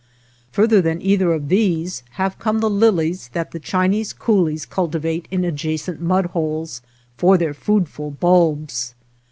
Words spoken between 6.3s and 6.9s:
holes